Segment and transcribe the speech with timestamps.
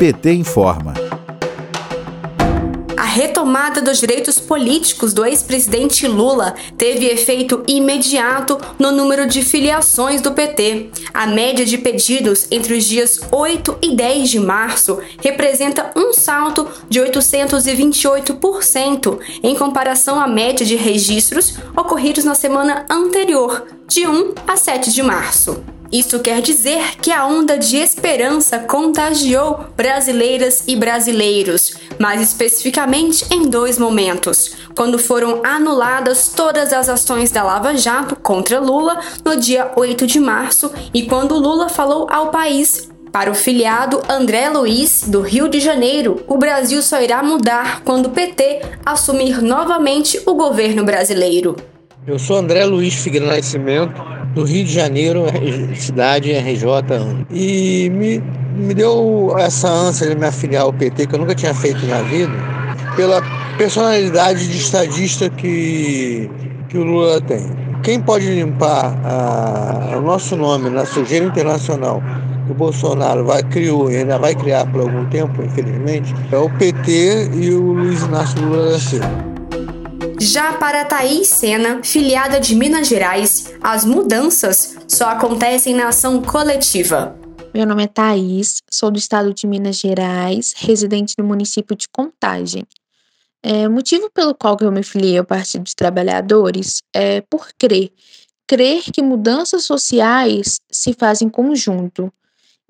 [0.00, 0.94] PT informa
[3.10, 10.30] retomada dos direitos políticos do ex-presidente Lula teve efeito imediato no número de filiações do
[10.32, 10.90] PT.
[11.12, 16.68] A média de pedidos entre os dias 8 e 10 de março representa um salto
[16.88, 24.56] de 828% em comparação à média de registros ocorridos na semana anterior, de 1 a
[24.56, 25.79] 7 de março.
[25.92, 33.48] Isso quer dizer que a onda de esperança contagiou brasileiras e brasileiros, mais especificamente em
[33.48, 39.72] dois momentos: quando foram anuladas todas as ações da Lava Jato contra Lula no dia
[39.74, 45.20] 8 de março e quando Lula falou ao país para o filiado André Luiz, do
[45.20, 50.84] Rio de Janeiro, o Brasil só irá mudar quando o PT assumir novamente o governo
[50.84, 51.56] brasileiro.
[52.06, 54.00] Eu sou André Luiz Figueiredo Nascimento,
[54.34, 55.24] do Rio de Janeiro,
[55.76, 56.64] cidade RJ.
[57.30, 58.22] E me,
[58.54, 62.02] me deu essa ânsia de me afiliar ao PT, que eu nunca tinha feito na
[62.02, 62.32] vida,
[62.96, 63.22] pela
[63.56, 66.30] personalidade de estadista que,
[66.68, 67.44] que o Lula tem.
[67.82, 72.02] Quem pode limpar a, o nosso nome na sujeira internacional
[72.46, 76.50] que o Bolsonaro vai, criou e ainda vai criar por algum tempo, infelizmente, é o
[76.50, 79.39] PT e o Luiz Inácio Lula da Silva.
[80.20, 87.18] Já para Thaís Sena, filiada de Minas Gerais, as mudanças só acontecem na ação coletiva.
[87.54, 92.64] Meu nome é Thaís, sou do estado de Minas Gerais, residente no município de Contagem.
[93.42, 97.90] É, motivo pelo qual eu me filiei ao Partido dos Trabalhadores é por crer,
[98.46, 102.12] crer que mudanças sociais se fazem em conjunto,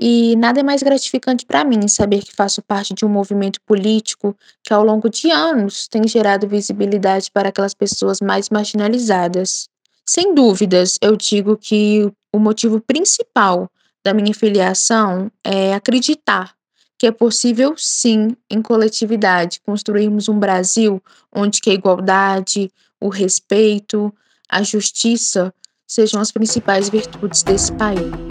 [0.03, 4.35] e nada é mais gratificante para mim saber que faço parte de um movimento político
[4.63, 9.69] que, ao longo de anos, tem gerado visibilidade para aquelas pessoas mais marginalizadas.
[10.07, 13.71] Sem dúvidas, eu digo que o motivo principal
[14.03, 16.55] da minha filiação é acreditar
[16.99, 21.03] que é possível, sim, em coletividade, construirmos um Brasil
[21.35, 24.13] onde que a igualdade, o respeito,
[24.51, 25.53] a justiça
[25.87, 28.30] sejam as principais virtudes desse país.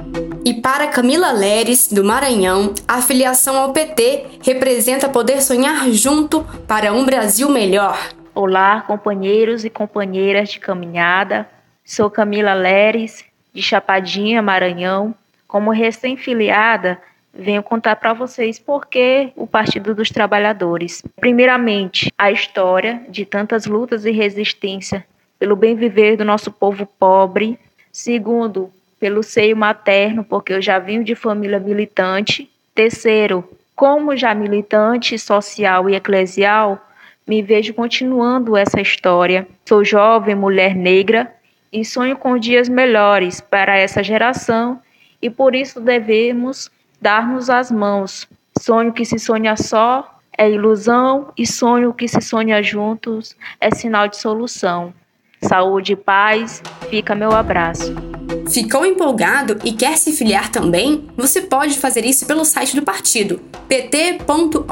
[0.50, 6.92] E para Camila Leres, do Maranhão, a filiação ao PT representa poder sonhar junto para
[6.92, 8.00] um Brasil melhor.
[8.34, 11.48] Olá, companheiros e companheiras de caminhada.
[11.86, 13.24] Sou Camila Leres,
[13.54, 15.14] de Chapadinha, Maranhão.
[15.48, 17.00] Como recém-filiada,
[17.32, 21.04] venho contar para vocês por que o Partido dos Trabalhadores.
[21.20, 25.06] Primeiramente, a história de tantas lutas e resistência
[25.38, 27.59] pelo bem viver do nosso povo pobre.
[27.92, 32.50] Segundo, pelo seio materno, porque eu já vim de família militante.
[32.76, 36.86] Terceiro, como já militante social e eclesial,
[37.26, 39.48] me vejo continuando essa história.
[39.66, 41.34] Sou jovem, mulher negra
[41.72, 44.82] e sonho com dias melhores para essa geração
[45.22, 48.28] e por isso devemos dar-nos as mãos.
[48.59, 54.08] Sonho que se sonha só é ilusão e sonho que se sonha juntos é sinal
[54.08, 54.94] de solução.
[55.42, 58.09] Saúde e paz, fica meu abraço.
[58.51, 61.07] Ficou empolgado e quer se filiar também?
[61.16, 64.63] Você pode fazer isso pelo site do partido, pt.org.br.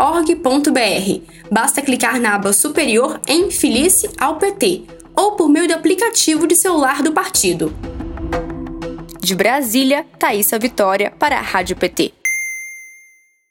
[1.52, 4.84] Basta clicar na aba superior em Filice ao PT
[5.16, 7.74] ou por meio do aplicativo de celular do partido.
[9.20, 12.17] De Brasília, Thaisa Vitória para a Rádio PT.